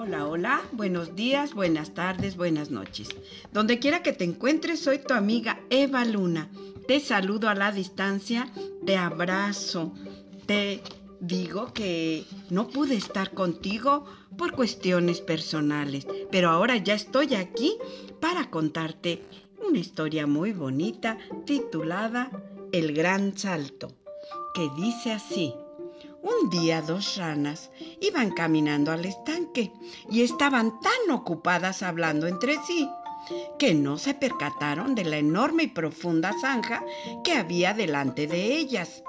Hola, 0.00 0.28
hola, 0.28 0.62
buenos 0.70 1.16
días, 1.16 1.54
buenas 1.54 1.92
tardes, 1.92 2.36
buenas 2.36 2.70
noches. 2.70 3.08
Donde 3.52 3.80
quiera 3.80 4.00
que 4.00 4.12
te 4.12 4.22
encuentres, 4.22 4.78
soy 4.78 5.00
tu 5.00 5.12
amiga 5.12 5.58
Eva 5.70 6.04
Luna. 6.04 6.48
Te 6.86 7.00
saludo 7.00 7.48
a 7.48 7.56
la 7.56 7.72
distancia, 7.72 8.48
te 8.86 8.96
abrazo, 8.96 9.92
te 10.46 10.82
digo 11.18 11.72
que 11.72 12.24
no 12.48 12.68
pude 12.68 12.94
estar 12.94 13.32
contigo 13.32 14.04
por 14.36 14.52
cuestiones 14.52 15.20
personales, 15.20 16.06
pero 16.30 16.50
ahora 16.50 16.76
ya 16.76 16.94
estoy 16.94 17.34
aquí 17.34 17.76
para 18.20 18.50
contarte 18.50 19.24
una 19.68 19.78
historia 19.78 20.28
muy 20.28 20.52
bonita 20.52 21.18
titulada 21.44 22.30
El 22.70 22.94
Gran 22.94 23.36
Salto, 23.36 23.88
que 24.54 24.70
dice 24.76 25.10
así. 25.10 25.52
Un 26.22 26.50
día 26.50 26.82
dos 26.82 27.16
ranas 27.16 27.70
iban 28.00 28.30
caminando 28.30 28.90
al 28.90 29.04
estanque 29.04 29.72
y 30.10 30.22
estaban 30.22 30.80
tan 30.80 31.10
ocupadas 31.10 31.82
hablando 31.82 32.26
entre 32.26 32.56
sí 32.66 32.88
que 33.58 33.74
no 33.74 33.98
se 33.98 34.14
percataron 34.14 34.94
de 34.94 35.04
la 35.04 35.18
enorme 35.18 35.64
y 35.64 35.68
profunda 35.68 36.32
zanja 36.40 36.82
que 37.24 37.34
había 37.34 37.74
delante 37.74 38.26
de 38.26 38.56
ellas. 38.56 39.02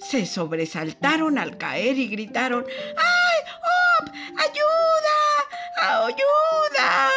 Se 0.00 0.26
sobresaltaron 0.26 1.38
al 1.38 1.56
caer 1.56 1.98
y 1.98 2.08
gritaron 2.08 2.66
¡Ay! 2.96 3.52
¡Oh! 3.62 4.04
¡Ayuda! 4.38 6.06
¡Ayuda! 6.06 7.10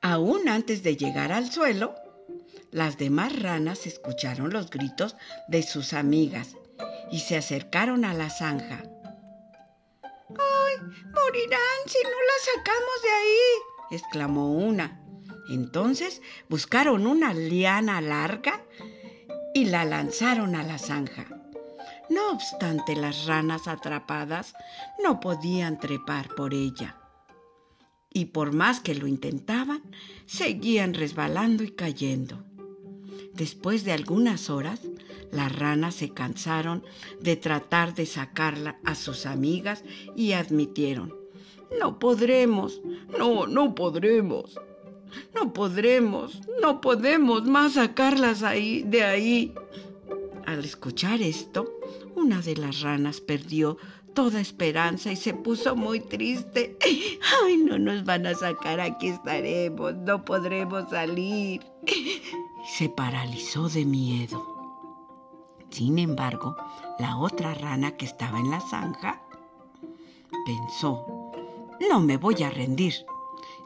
Aún 0.00 0.48
antes 0.48 0.82
de 0.82 0.96
llegar 0.96 1.32
al 1.32 1.50
suelo, 1.50 1.94
las 2.76 2.98
demás 2.98 3.40
ranas 3.40 3.86
escucharon 3.86 4.52
los 4.52 4.68
gritos 4.68 5.16
de 5.48 5.62
sus 5.62 5.94
amigas 5.94 6.56
y 7.10 7.20
se 7.20 7.38
acercaron 7.38 8.04
a 8.04 8.12
la 8.12 8.28
zanja. 8.28 8.82
¡Ay! 10.02 10.76
Morirán 11.06 11.80
si 11.86 11.98
no 12.02 12.10
las 12.10 12.44
sacamos 12.54 13.02
de 13.02 13.08
ahí, 13.08 13.96
exclamó 13.96 14.52
una. 14.52 15.00
Entonces 15.48 16.20
buscaron 16.50 17.06
una 17.06 17.32
liana 17.32 18.02
larga 18.02 18.62
y 19.54 19.64
la 19.64 19.86
lanzaron 19.86 20.54
a 20.54 20.62
la 20.62 20.76
zanja. 20.76 21.24
No 22.10 22.30
obstante, 22.30 22.94
las 22.94 23.24
ranas 23.24 23.68
atrapadas 23.68 24.52
no 25.02 25.18
podían 25.18 25.80
trepar 25.80 26.28
por 26.34 26.52
ella. 26.52 27.00
Y 28.12 28.26
por 28.26 28.52
más 28.52 28.80
que 28.80 28.94
lo 28.94 29.06
intentaban, 29.06 29.82
seguían 30.26 30.92
resbalando 30.92 31.64
y 31.64 31.70
cayendo. 31.70 32.45
Después 33.36 33.84
de 33.84 33.92
algunas 33.92 34.48
horas, 34.48 34.80
las 35.30 35.54
ranas 35.54 35.94
se 35.94 36.08
cansaron 36.08 36.82
de 37.20 37.36
tratar 37.36 37.94
de 37.94 38.06
sacarla 38.06 38.78
a 38.82 38.94
sus 38.94 39.26
amigas 39.26 39.84
y 40.16 40.32
admitieron, 40.32 41.14
no 41.78 41.98
podremos, 41.98 42.80
no, 43.18 43.46
no 43.46 43.74
podremos, 43.74 44.58
no 45.34 45.52
podremos, 45.52 46.40
no 46.62 46.80
podemos 46.80 47.44
más 47.44 47.74
sacarlas 47.74 48.42
ahí, 48.42 48.82
de 48.86 49.04
ahí. 49.04 49.54
Al 50.46 50.64
escuchar 50.64 51.20
esto, 51.20 51.78
una 52.14 52.40
de 52.40 52.56
las 52.56 52.80
ranas 52.80 53.20
perdió 53.20 53.76
toda 54.14 54.40
esperanza 54.40 55.12
y 55.12 55.16
se 55.16 55.34
puso 55.34 55.76
muy 55.76 56.00
triste. 56.00 56.78
Ay, 57.44 57.58
no 57.58 57.78
nos 57.78 58.02
van 58.04 58.26
a 58.26 58.34
sacar, 58.34 58.80
aquí 58.80 59.08
estaremos, 59.08 59.94
no 59.94 60.24
podremos 60.24 60.88
salir 60.88 61.60
se 62.66 62.88
paralizó 62.88 63.68
de 63.68 63.84
miedo. 63.84 64.44
Sin 65.70 65.98
embargo, 65.98 66.56
la 66.98 67.16
otra 67.16 67.54
rana 67.54 67.96
que 67.96 68.06
estaba 68.06 68.38
en 68.38 68.50
la 68.50 68.60
zanja 68.60 69.22
pensó, 70.44 71.32
no 71.88 72.00
me 72.00 72.16
voy 72.16 72.42
a 72.42 72.50
rendir. 72.50 72.94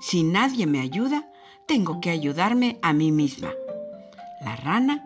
Si 0.00 0.22
nadie 0.22 0.66
me 0.66 0.80
ayuda, 0.80 1.30
tengo 1.66 2.00
que 2.00 2.10
ayudarme 2.10 2.78
a 2.82 2.92
mí 2.92 3.12
misma. 3.12 3.50
La 4.42 4.56
rana 4.56 5.04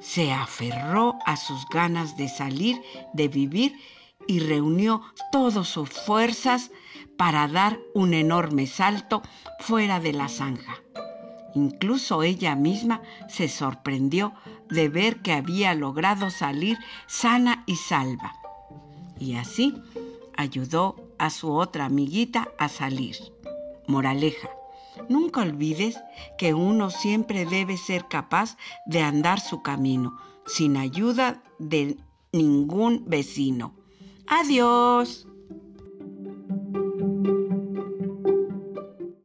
se 0.00 0.32
aferró 0.32 1.16
a 1.26 1.36
sus 1.36 1.66
ganas 1.68 2.16
de 2.16 2.28
salir, 2.28 2.80
de 3.12 3.28
vivir, 3.28 3.74
y 4.26 4.40
reunió 4.40 5.02
todas 5.32 5.66
sus 5.66 5.88
fuerzas 5.90 6.70
para 7.16 7.48
dar 7.48 7.78
un 7.94 8.14
enorme 8.14 8.66
salto 8.66 9.22
fuera 9.58 10.00
de 10.00 10.12
la 10.12 10.28
zanja. 10.28 10.76
Incluso 11.54 12.22
ella 12.22 12.54
misma 12.54 13.02
se 13.28 13.48
sorprendió 13.48 14.34
de 14.68 14.88
ver 14.88 15.22
que 15.22 15.32
había 15.32 15.74
logrado 15.74 16.30
salir 16.30 16.78
sana 17.06 17.64
y 17.66 17.76
salva. 17.76 18.34
Y 19.18 19.34
así 19.34 19.74
ayudó 20.36 20.96
a 21.18 21.30
su 21.30 21.52
otra 21.52 21.86
amiguita 21.86 22.48
a 22.58 22.68
salir. 22.68 23.16
Moraleja, 23.86 24.50
nunca 25.08 25.40
olvides 25.42 25.98
que 26.36 26.54
uno 26.54 26.90
siempre 26.90 27.46
debe 27.46 27.76
ser 27.76 28.06
capaz 28.08 28.56
de 28.86 29.02
andar 29.02 29.40
su 29.40 29.62
camino 29.62 30.18
sin 30.46 30.76
ayuda 30.76 31.42
de 31.58 31.96
ningún 32.32 33.04
vecino. 33.06 33.74
Adiós. 34.26 35.26